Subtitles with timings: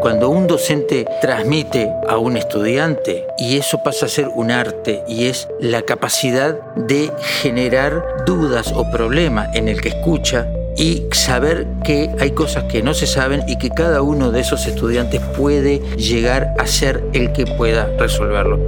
[0.00, 5.26] Cuando un docente transmite a un estudiante y eso pasa a ser un arte y
[5.26, 7.12] es la capacidad de
[7.42, 12.94] generar dudas o problemas en el que escucha y saber que hay cosas que no
[12.94, 17.44] se saben y que cada uno de esos estudiantes puede llegar a ser el que
[17.44, 18.58] pueda resolverlo.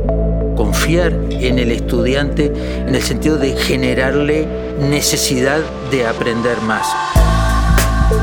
[0.55, 2.53] Confiar en el estudiante
[2.87, 4.47] en el sentido de generarle
[4.79, 5.61] necesidad
[5.91, 6.87] de aprender más.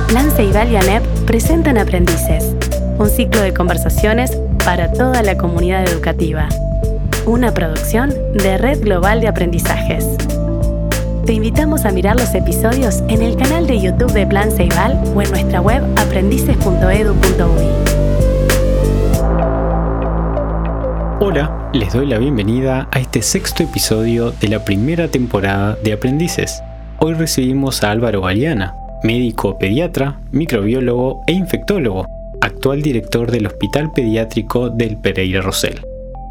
[0.08, 2.59] Plan Ceibal y ANEP presentan Aprendices
[3.00, 6.50] un ciclo de conversaciones para toda la comunidad educativa.
[7.26, 10.06] Una producción de Red Global de Aprendizajes.
[11.26, 15.22] Te invitamos a mirar los episodios en el canal de YouTube de Plan Ceibal o
[15.22, 17.70] en nuestra web aprendices.edu.uy.
[21.22, 26.62] Hola, les doy la bienvenida a este sexto episodio de la primera temporada de Aprendices.
[26.98, 32.06] Hoy recibimos a Álvaro Galeana, médico pediatra, microbiólogo e infectólogo,
[32.60, 35.80] actual director del Hospital Pediátrico del Pereira Rosell.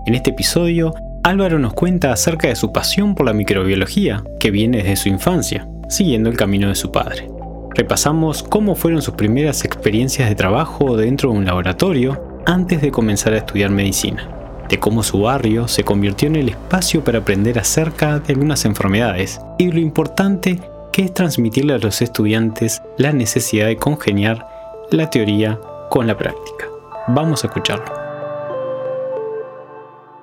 [0.05, 4.83] En este episodio, Álvaro nos cuenta acerca de su pasión por la microbiología, que viene
[4.83, 7.31] desde su infancia, siguiendo el camino de su padre.
[7.75, 13.33] Repasamos cómo fueron sus primeras experiencias de trabajo dentro de un laboratorio antes de comenzar
[13.33, 14.29] a estudiar medicina,
[14.69, 19.41] de cómo su barrio se convirtió en el espacio para aprender acerca de algunas enfermedades
[19.56, 20.61] y lo importante
[20.93, 24.47] que es transmitirle a los estudiantes la necesidad de congeniar
[24.91, 25.59] la teoría
[25.91, 26.69] con la práctica.
[27.08, 27.92] Vamos a escucharlo.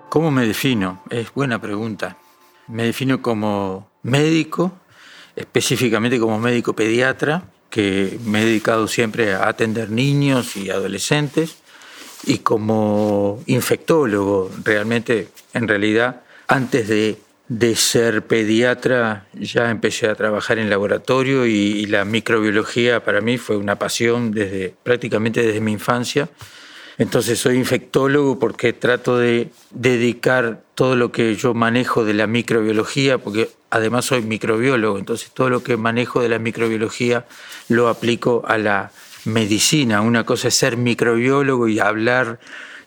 [0.09, 1.01] ¿Cómo me defino?
[1.09, 2.17] Es buena pregunta.
[2.67, 4.71] Me defino como médico,
[5.35, 11.57] específicamente como médico pediatra, que me he dedicado siempre a atender niños y adolescentes,
[12.23, 20.57] y como infectólogo, realmente, en realidad, antes de de ser pediatra ya empecé a trabajar
[20.57, 26.29] en laboratorio y, la microbiología para mí fue una pasión desde prácticamente desde mi infancia.
[26.97, 33.17] Entonces soy infectólogo porque trato de dedicar todo lo que yo manejo de la microbiología,
[33.17, 37.25] porque además soy microbiólogo, entonces todo lo que manejo de la microbiología
[37.67, 38.91] lo aplico a la
[39.25, 40.01] medicina.
[40.01, 42.39] Una cosa es ser microbiólogo y hablar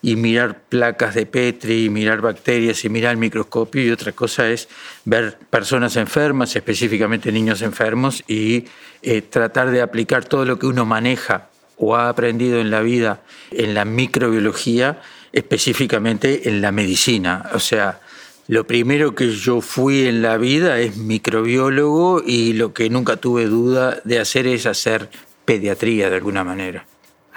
[0.03, 4.49] y mirar placas de Petri, y mirar bacterias y mirar el microscopio y otra cosa
[4.49, 4.69] es
[5.05, 8.65] ver personas enfermas, específicamente niños enfermos, y
[9.03, 13.23] eh, tratar de aplicar todo lo que uno maneja o ha aprendido en la vida
[13.51, 15.01] en la microbiología,
[15.33, 17.51] específicamente en la medicina.
[17.55, 18.01] O sea,
[18.49, 23.47] lo primero que yo fui en la vida es microbiólogo y lo que nunca tuve
[23.47, 25.09] duda de hacer es hacer
[25.45, 26.85] pediatría de alguna manera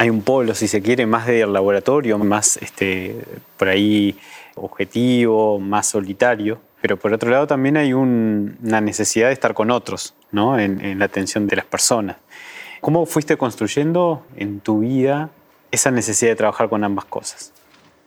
[0.01, 3.15] hay un polo, si se quiere, más del laboratorio, más este,
[3.55, 4.17] por ahí
[4.55, 6.59] objetivo, más solitario.
[6.81, 10.57] Pero por otro lado también hay una necesidad de estar con otros, ¿no?
[10.57, 12.17] En la atención de las personas.
[12.81, 15.29] ¿Cómo fuiste construyendo en tu vida
[15.69, 17.53] esa necesidad de trabajar con ambas cosas?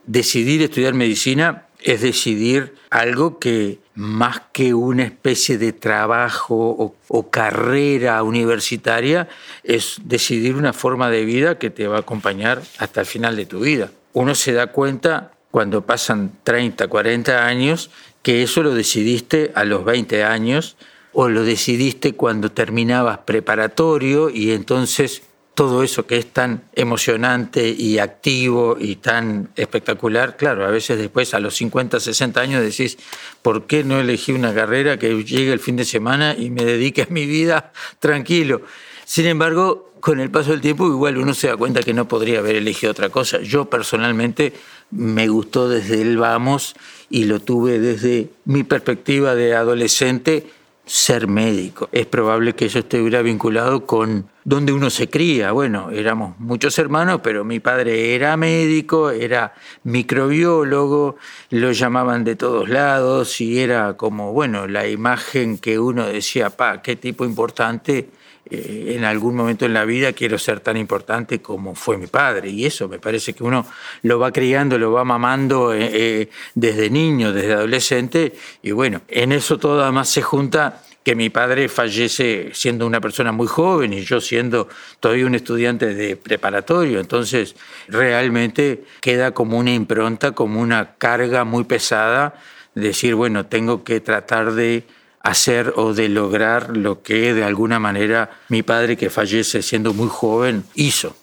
[0.05, 8.21] Decidir estudiar medicina es decidir algo que más que una especie de trabajo o, carrera
[8.23, 9.27] universitaria,
[9.63, 13.45] es decidir una forma de vida que te va a acompañar hasta el final de
[13.45, 13.89] tu vida.
[14.13, 17.89] Uno se da cuenta cuando pasan 30, 40 años
[18.21, 20.75] que eso lo decidiste a los 20 años
[21.13, 25.21] o lo decidiste cuando terminabas preparatorio y entonces
[25.55, 31.33] todo eso que es tan emocionante y activo y tan espectacular, claro, a veces después
[31.33, 32.97] a los 50, 60 años decís,
[33.41, 37.03] ¿por qué no elegí una carrera que llegue el fin de semana y me dedique
[37.03, 38.63] a mi vida tranquilo?
[39.05, 42.39] Sin embargo, con el paso del tiempo igual uno se da cuenta que no podría
[42.39, 43.39] haber elegido otra cosa.
[43.39, 44.53] Yo personalmente
[44.91, 46.75] me gustó desde el vamos
[47.09, 50.47] y lo tuve desde mi perspectiva de adolescente
[50.85, 51.89] ser médico.
[51.91, 55.51] Es probable que eso estuviera vinculado con donde uno se cría.
[55.51, 59.53] Bueno, éramos muchos hermanos, pero mi padre era médico, era
[59.83, 61.17] microbiólogo,
[61.49, 66.81] lo llamaban de todos lados y era como, bueno, la imagen que uno decía, pa,
[66.81, 68.09] qué tipo importante.
[68.49, 72.49] Eh, en algún momento en la vida quiero ser tan importante como fue mi padre.
[72.49, 73.65] Y eso me parece que uno
[74.03, 78.33] lo va criando, lo va mamando eh, eh, desde niño, desde adolescente.
[78.61, 83.31] Y bueno, en eso todo además se junta que mi padre fallece siendo una persona
[83.31, 84.67] muy joven y yo siendo
[84.99, 86.99] todavía un estudiante de preparatorio.
[86.99, 87.55] Entonces,
[87.87, 92.33] realmente queda como una impronta, como una carga muy pesada,
[92.73, 94.83] decir, bueno, tengo que tratar de
[95.25, 100.07] hacer o de lograr lo que de alguna manera mi padre que fallece siendo muy
[100.07, 101.15] joven hizo.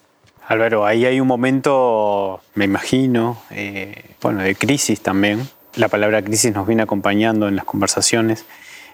[0.49, 5.49] Álvaro, ahí hay un momento, me imagino, eh, bueno, de crisis también.
[5.76, 8.44] La palabra crisis nos viene acompañando en las conversaciones.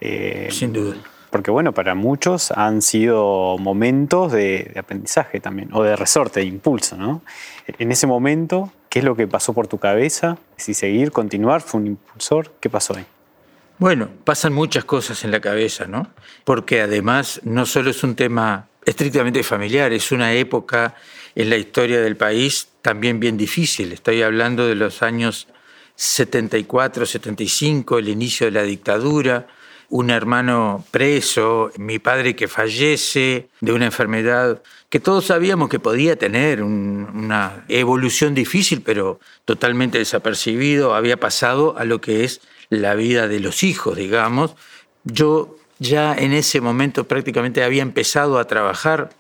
[0.02, 0.96] Eh, Sin duda.
[1.31, 6.46] Porque bueno, para muchos han sido momentos de, de aprendizaje también, o de resorte, de
[6.46, 7.22] impulso, ¿no?
[7.66, 10.37] En ese momento, ¿qué es lo que pasó por tu cabeza?
[10.58, 13.06] Si seguir, continuar, fue un impulsor, ¿qué pasó ahí?
[13.78, 16.10] Bueno, pasan muchas cosas en la cabeza, ¿no?
[16.44, 20.96] Porque además no solo es un tema estrictamente familiar, es una época
[21.36, 23.92] en la historia del país también bien difícil.
[23.92, 25.46] Estoy hablando de los años
[25.94, 29.46] 74, 75, el inicio de la dictadura,
[29.90, 34.60] un hermano preso, mi padre que fallece de una enfermedad
[34.90, 41.84] que todos sabíamos que podía tener una evolución difícil, pero totalmente desapercibido, había pasado a
[41.84, 42.40] lo que es
[42.70, 44.55] la vida de los hijos, digamos.
[45.05, 49.11] Yo ya en ese momento prácticamente había empezado a trabajar.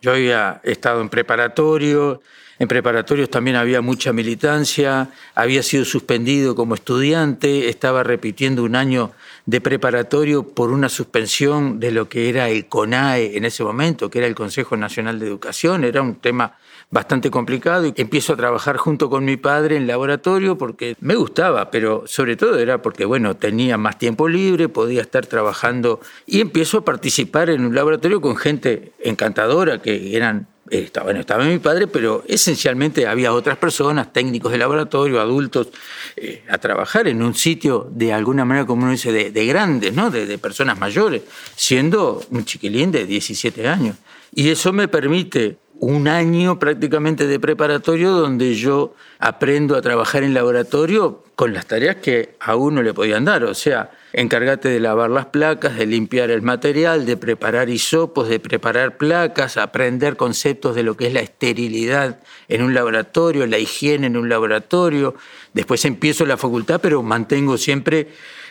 [0.00, 2.20] Yo había estado en preparatorio,
[2.58, 9.12] en preparatorios también había mucha militancia, había sido suspendido como estudiante, estaba repitiendo un año
[9.46, 14.18] de preparatorio por una suspensión de lo que era el CONAE en ese momento, que
[14.18, 16.56] era el Consejo Nacional de Educación, era un tema
[16.90, 21.70] bastante complicado y empiezo a trabajar junto con mi padre en laboratorio porque me gustaba,
[21.70, 26.78] pero sobre todo era porque, bueno, tenía más tiempo libre, podía estar trabajando y empiezo
[26.78, 31.86] a participar en un laboratorio con gente encantadora que eran estaba, bueno, estaba mi padre,
[31.86, 35.68] pero esencialmente había otras personas, técnicos de laboratorio, adultos,
[36.16, 40.10] eh, a trabajar en un sitio de alguna manera, como uno dice, de, grandes, ¿no?
[40.10, 41.22] De, de, personas mayores,
[41.56, 43.96] siendo un chiquilín de 17 años.
[44.34, 50.34] Y eso me permite un año prácticamente de preparatorio donde yo aprendo a trabajar en
[50.34, 55.10] laboratorio con las tareas que a uno le podían dar, o sea, encárgate de lavar
[55.10, 60.82] las placas, de limpiar el material, de preparar hisopos, de preparar placas, aprender conceptos de
[60.82, 65.14] lo que es la esterilidad en un laboratorio, la higiene en un laboratorio.
[65.54, 68.08] Después empiezo la facultad, pero mantengo siempre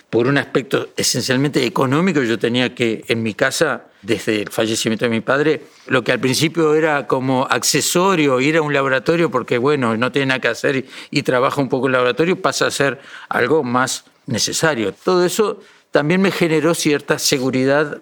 [0.09, 5.09] por un aspecto esencialmente económico, yo tenía que en mi casa, desde el fallecimiento de
[5.09, 9.97] mi padre, lo que al principio era como accesorio, ir a un laboratorio porque, bueno,
[9.97, 13.01] no tiene nada que hacer y, trabaja un poco en el laboratorio, pasa a ser
[13.27, 14.93] algo más necesario.
[14.93, 15.59] Todo eso
[15.91, 18.01] también me generó cierta seguridad.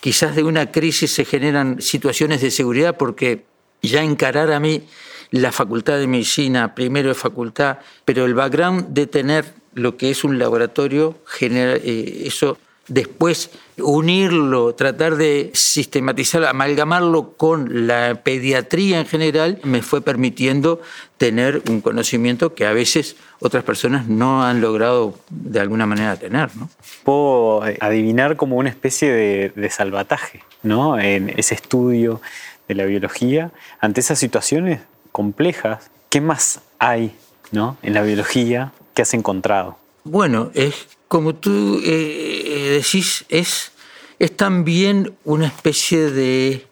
[0.00, 3.44] quizás de una crisis se generan situaciones de seguridad porque
[3.82, 4.84] ya encarar a mí
[5.32, 9.44] la facultad de medicina, primero de facultad, pero el background de tener
[9.74, 12.56] lo que es un laboratorio, genera, eh, eso
[12.88, 20.80] después unirlo, tratar de sistematizarlo, amalgamarlo con la pediatría en general, me fue permitiendo
[21.18, 26.54] tener un conocimiento que a veces otras personas no han logrado de alguna manera tener.
[26.56, 26.68] ¿no?
[27.02, 30.98] Puedo eh, adivinar como una especie de, de salvataje ¿no?
[30.98, 32.20] en ese estudio
[32.68, 34.80] de la biología ante esas situaciones
[35.12, 35.90] complejas.
[36.10, 37.14] ¿Qué más hay
[37.50, 37.76] ¿no?
[37.82, 39.76] en la biología ¿Qué has encontrado?
[40.04, 43.72] Bueno, es como tú eh, decís, es,
[44.18, 46.66] es también una especie de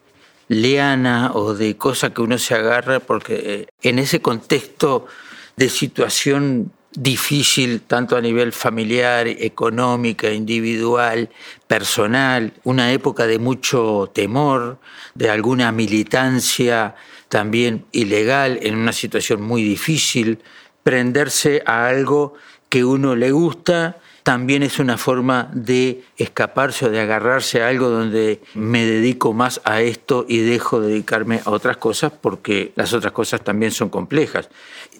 [0.49, 5.06] leana o de cosa que uno se agarra porque eh, en ese contexto
[5.56, 11.31] de situación difícil, tanto a nivel familiar, económica, individual,
[11.67, 14.79] personal, una época de mucho temor,
[15.14, 16.96] de alguna militancia
[17.31, 20.40] también ilegal, en una situación muy difícil,
[20.82, 22.34] prenderse a algo
[22.73, 27.91] que uno le gusta, también es una forma de escaparse o de agarrarse a algo
[27.91, 32.95] donde me dedico más a esto y dejo de dedicarme a otras cosas porque las
[32.95, 34.49] otras cosas también son complejas.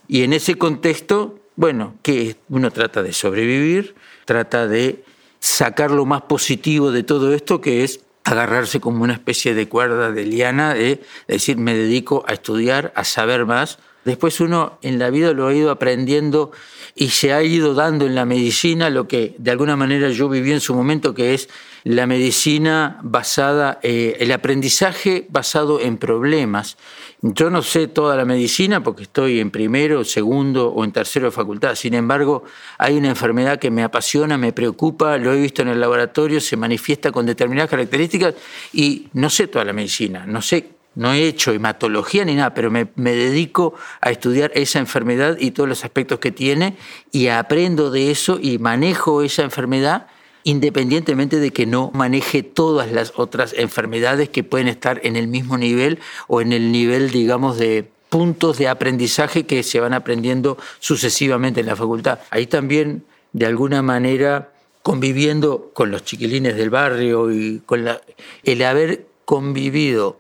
[0.07, 3.95] Y en ese contexto, bueno, que uno trata de sobrevivir,
[4.27, 5.03] trata de
[5.41, 10.13] sacar lo más positivo de todo esto, que es agarrarse como una especie de cuerda
[10.13, 15.11] de liana, de decir, me dedico a estudiar, a saber más, Después uno en la
[15.11, 16.51] vida lo ha ido aprendiendo
[16.95, 20.53] y se ha ido dando en la medicina lo que de alguna manera yo viví
[20.53, 21.49] en su momento, que es
[21.85, 26.77] la medicina basada, eh, el aprendizaje basado en problemas.
[27.23, 31.31] Yo no sé toda la medicina porque estoy en primero, segundo o en tercero de
[31.31, 31.77] facultad.
[31.77, 32.43] Sin embargo,
[32.79, 36.57] hay una enfermedad que me apasiona, me preocupa, lo he visto en el laboratorio, se
[36.57, 38.35] manifiesta con determinadas características
[38.73, 42.71] y no sé toda la medicina, no sé no he hecho hematología ni nada, pero
[42.71, 46.77] me, dedico a estudiar esa enfermedad y todos los aspectos que tiene
[47.11, 50.07] y aprendo de eso y manejo esa enfermedad
[50.45, 55.57] independientemente de que no maneje todas las otras enfermedades que pueden estar en el mismo
[55.57, 61.61] nivel o en el nivel, digamos, de puntos de aprendizaje que se van aprendiendo sucesivamente
[61.61, 62.19] en la facultad.
[62.31, 68.01] Ahí también, de alguna manera, conviviendo con los chiquilines del barrio y con la,
[68.43, 70.19] el haber convivido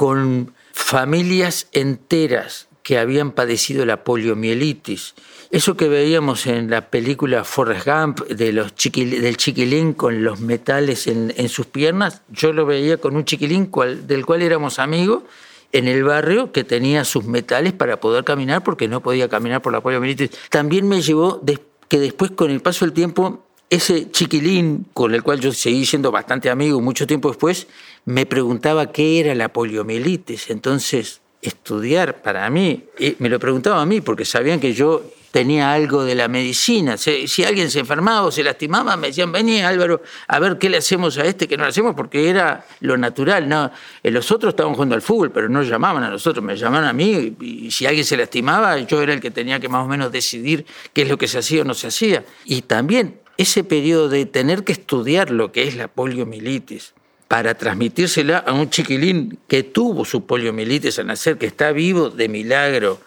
[0.00, 5.14] con familias enteras que habían padecido la poliomielitis.
[5.50, 11.06] Eso que veíamos en la película Forrest Gump de los del chiquilín con los metales
[11.06, 13.70] en, sus piernas, yo lo veía con un chiquilín
[14.06, 15.24] del cual éramos amigos
[15.70, 19.74] en el barrio que tenía sus metales para poder caminar porque no podía caminar por
[19.74, 20.30] la poliomielitis.
[20.48, 21.42] También me llevó
[21.88, 26.10] que después con el paso del tiempo ese chiquilín con el cual yo seguí siendo
[26.10, 27.68] bastante amigo mucho tiempo después,
[28.04, 30.50] me preguntaba qué era la poliomielitis.
[30.50, 32.84] Entonces, estudiar para mí,
[33.18, 36.96] me lo preguntaba a mí porque sabían que yo tenía algo de la medicina.
[36.96, 40.78] Si, alguien se enfermaba o se lastimaba, me decían, vení Álvaro, a ver qué le
[40.78, 43.48] hacemos a este que no le hacemos, porque era lo natural.
[43.48, 43.70] No,
[44.02, 46.92] eh, los otros estaban jugando al fútbol, pero no llamaban a nosotros, me llamaban a
[46.92, 50.10] mí y si alguien se lastimaba, yo era el que tenía que más o menos
[50.10, 52.24] decidir qué es lo que se hacía o no se hacía.
[52.44, 56.94] Y también ese periodo de tener que estudiar lo que es la poliomielitis,
[57.30, 62.28] para transmitírsela a un chiquilín que tuvo su poliomielitis al nacer, que está vivo de
[62.28, 62.98] milagro,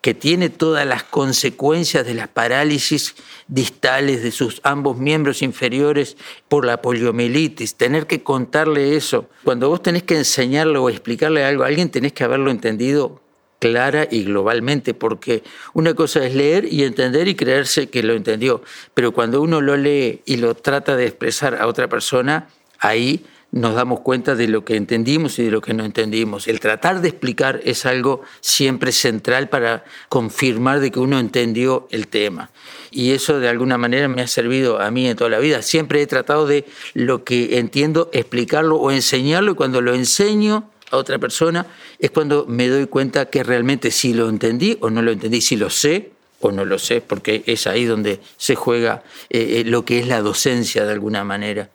[0.00, 3.16] que tiene todas las consecuencias de las parálisis
[3.48, 9.28] distales de sus ambos miembros inferiores por la poliomielitis, tener que contarle eso.
[9.42, 13.20] Cuando vos tenés que enseñarle o explicarle algo a alguien, tenés que haberlo entendido
[13.58, 15.42] clara y globalmente, porque
[15.74, 18.62] una cosa es leer y entender y creerse que lo entendió,
[18.94, 22.46] pero cuando uno lo lee y lo trata de expresar a otra persona,
[22.78, 26.46] ahí nos damos cuenta de lo que entendimos y de lo que no entendimos.
[26.48, 32.08] El tratar de explicar es algo siempre central para confirmar de que uno entendió el
[32.08, 32.50] tema.
[32.90, 35.62] Y eso de alguna manera me ha servido a mí en toda la vida.
[35.62, 40.96] Siempre he tratado de lo que entiendo explicarlo o enseñarlo y cuando lo enseño a
[40.96, 41.66] otra persona
[41.98, 45.56] es cuando me doy cuenta que realmente si lo entendí o no lo entendí, si
[45.56, 46.10] lo sé
[46.40, 50.06] o no lo sé, porque es ahí donde se juega eh, eh, lo que es
[50.06, 51.70] la docencia de alguna manera.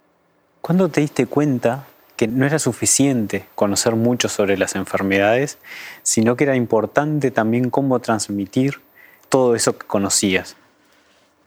[0.61, 5.57] ¿Cuándo te diste cuenta que no era suficiente conocer mucho sobre las enfermedades,
[6.03, 8.79] sino que era importante también cómo transmitir
[9.27, 10.55] todo eso que conocías?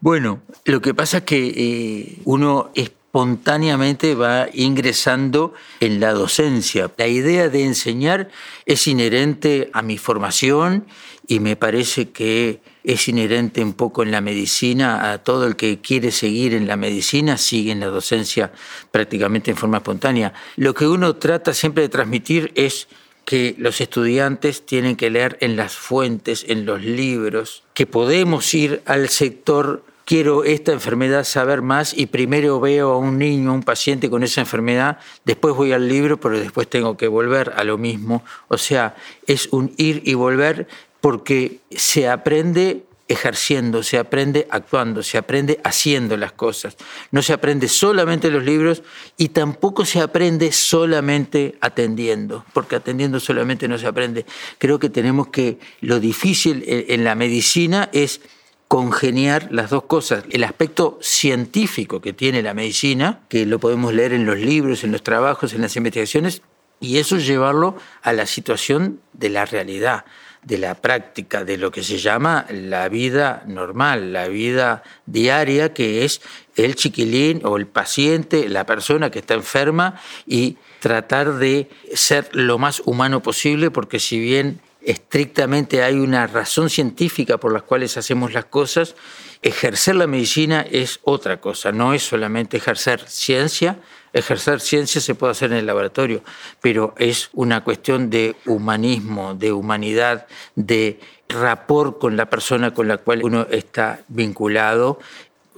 [0.01, 6.91] Bueno, lo que pasa es que eh, uno espontáneamente va ingresando en la docencia.
[6.97, 8.29] La idea de enseñar
[8.65, 10.85] es inherente a mi formación
[11.25, 15.79] y me parece que es inherente un poco en la medicina, a todo el que
[15.81, 18.51] quiere seguir en la medicina sigue en la docencia
[18.91, 20.33] prácticamente en forma espontánea.
[20.55, 22.87] Lo que uno trata siempre de transmitir es
[23.25, 28.81] que los estudiantes tienen que leer en las fuentes, en los libros, que podemos ir
[28.85, 33.63] al sector quiero esta enfermedad saber más y primero veo a un niño, a un
[33.63, 37.77] paciente con esa enfermedad, después voy al libro, pero después tengo que volver a lo
[37.77, 38.23] mismo.
[38.47, 40.67] O sea, es un ir y volver
[41.01, 46.75] porque se aprende ejerciendo, se aprende actuando, se aprende haciendo las cosas.
[47.11, 48.81] No se aprende solamente los libros
[49.17, 54.25] y tampoco se aprende solamente atendiendo, porque atendiendo solamente no se aprende.
[54.57, 58.21] Creo que tenemos que, lo difícil en la medicina es
[58.67, 64.13] congeniar las dos cosas, el aspecto científico que tiene la medicina, que lo podemos leer
[64.13, 66.41] en los libros, en los trabajos, en las investigaciones,
[66.79, 70.05] y eso llevarlo a la situación de la realidad
[70.45, 76.05] de la práctica de lo que se llama la vida normal, la vida diaria, que
[76.05, 76.21] es
[76.55, 82.59] el chiquilín o el paciente, la persona que está enferma y tratar de ser lo
[82.59, 88.33] más humano posible, porque si bien estrictamente hay una razón científica por las cuales hacemos
[88.33, 88.95] las cosas,
[89.41, 93.79] ejercer la medicina es otra cosa, no es solamente ejercer ciencia,
[94.15, 96.23] Ejercer ciencia se puede hacer en el laboratorio,
[96.61, 100.25] pero es una cuestión de humanismo, de humanidad,
[100.55, 104.99] de rapport con la persona con la cual uno está vinculado,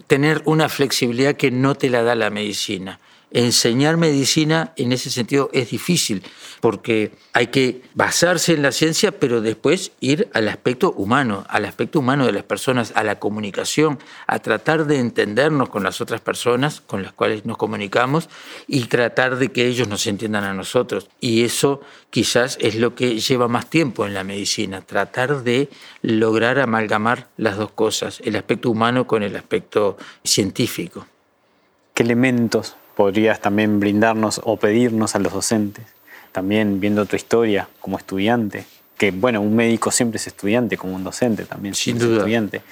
[0.08, 3.00] tener una flexibilidad que no te la da la medicina
[3.32, 6.24] enseñar medicina en ese sentido es difícil,
[6.62, 12.00] porque hay que basarse en la ciencia, pero después ir al aspecto humano, al aspecto
[12.00, 16.82] humano de las personas, a la comunicación, a tratar de entendernos con las otras personas
[16.82, 18.30] con las cuales nos comunicamos
[18.68, 21.10] y tratar de que ellos nos entiendan a nosotros.
[21.20, 25.70] Y eso quizás es lo que lleva más tiempo en la medicina, tratar de
[26.02, 31.06] lograr amalgamar las dos cosas, el aspecto humano con el aspecto científico.
[31.94, 35.86] ¿Qué elementos podrías también brindarnos o pedirnos a los docentes,
[36.32, 38.66] también viendo tu historia como estudiante,
[38.98, 42.18] que bueno, un médico siempre es estudiante, como un docente también Sin duda.
[42.18, 42.64] estudiante.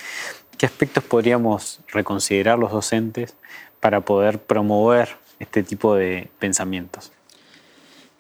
[0.58, 3.36] ¿Qué aspectos podríamos reconsiderar los docentes
[3.80, 7.12] para poder promover este tipo de pensamientos?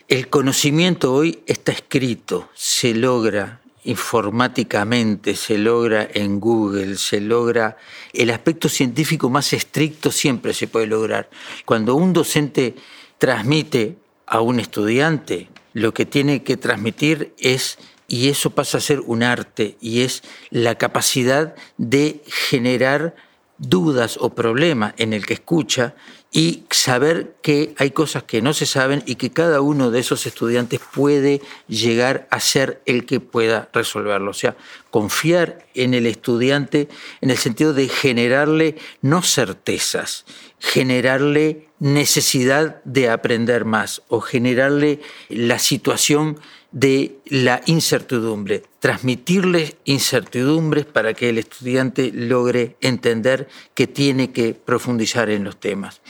[0.07, 7.77] El conocimiento hoy está escrito, se logra informáticamente, se logra en Google, se logra...
[8.13, 11.29] El aspecto científico más estricto siempre se puede lograr.
[11.65, 12.75] Cuando un docente
[13.17, 17.77] transmite a un estudiante, lo que tiene que transmitir es
[18.07, 23.15] y eso pasa a ser un arte y es la capacidad de generar
[23.57, 25.95] dudas o problemas en el que escucha
[26.35, 30.25] y saber que hay cosas que no se saben y que cada uno de esos
[30.25, 34.31] estudiantes puede llegar a ser el que pueda resolverlo.
[34.31, 34.57] O sea,
[34.91, 36.89] confiar en el estudiante
[37.21, 40.25] en el sentido de generarle no certezas,
[40.59, 44.99] generarle necesidad de aprender más o generarle
[45.29, 46.37] la situación
[46.73, 55.29] de la incertidumbre, transmitirle incertidumbres para que el estudiante logre entender que tiene que profundizar
[55.29, 56.01] en los temas.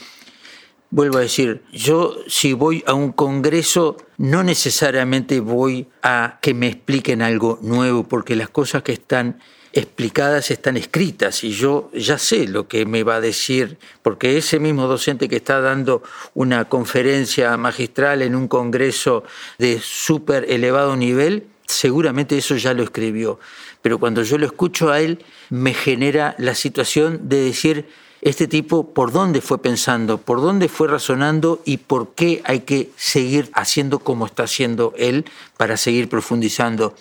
[0.90, 6.68] Vuelvo a decir, yo si voy a un congreso no necesariamente voy a que me
[6.68, 9.40] expliquen algo nuevo, porque las cosas que están
[9.72, 14.58] explicadas están escritas y yo ya sé lo que me va a decir, porque ese
[14.58, 16.02] mismo docente que está dando
[16.34, 19.24] una conferencia magistral en un congreso
[19.58, 23.38] de súper elevado nivel, seguramente eso ya lo escribió.
[23.82, 27.86] Pero cuando yo lo escucho a él, me genera la situación de decir,
[28.28, 32.90] este tipo por dónde fue pensando, por dónde fue razonando y por qué hay que
[32.96, 35.24] seguir haciendo como está haciendo él
[35.56, 36.94] para seguir profundizando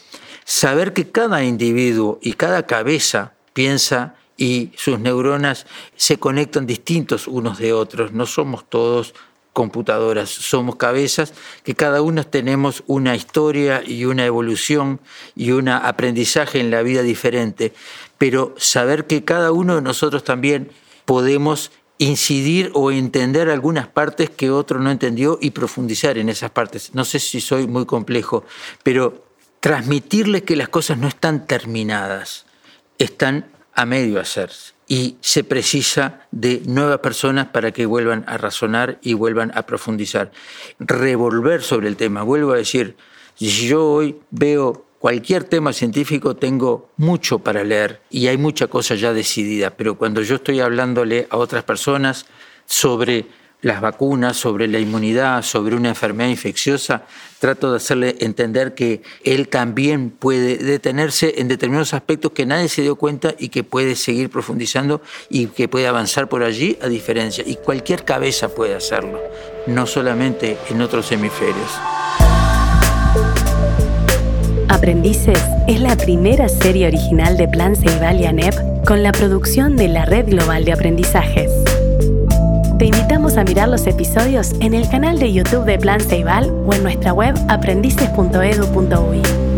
[0.45, 5.65] saber que cada individuo y cada cabeza piensa y sus neuronas
[5.95, 9.15] se conectan distintos unos de otros, no somos todos
[9.53, 14.99] computadoras, somos cabezas que cada uno tenemos una historia y una evolución
[15.35, 17.73] y un aprendizaje en la vida diferente,
[18.17, 20.69] pero saber que cada uno de nosotros también
[21.05, 26.93] podemos incidir o entender algunas partes que otro no entendió y profundizar en esas partes.
[26.93, 28.43] No sé si soy muy complejo,
[28.83, 29.25] pero
[29.59, 32.45] transmitirles que las cosas no están terminadas,
[32.97, 34.73] están a medio hacerse.
[34.87, 40.31] Y se precisa de nuevas personas para que vuelvan a razonar y vuelvan a profundizar.
[40.77, 42.21] Revolver sobre el tema.
[42.21, 42.95] Vuelvo a decir,
[43.33, 48.95] si yo hoy veo cualquier tema científico, tengo mucho para leer y hay mucha cosa
[48.95, 49.71] ya decidida.
[49.71, 52.25] Pero cuando yo estoy hablándole a otras personas
[52.65, 53.25] sobre
[53.61, 57.05] las vacunas, sobre la inmunidad, sobre una enfermedad infecciosa,
[57.39, 62.83] trato de hacerle entender que él también puede detenerse en determinados aspectos que nadie se
[62.83, 67.43] dio cuenta y que puede seguir profundizando y que puede avanzar por allí a diferencia.
[67.47, 69.19] Y cualquier cabeza puede hacerlo,
[69.65, 71.71] no solamente en otros hemisferios.
[74.75, 78.53] Aprendices es la primera serie original de Plan Ceibal y ANEP
[78.85, 81.49] con la producción de la Red Global de Aprendizajes.
[82.77, 86.73] Te invitamos a mirar los episodios en el canal de YouTube de Plan Ceibal o
[86.73, 89.54] en nuestra web aprendices.edu.uy.